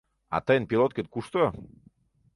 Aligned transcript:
—А 0.35 0.37
тыйын 0.45 0.65
пилоткет 0.69 1.07
кушто? 1.13 1.43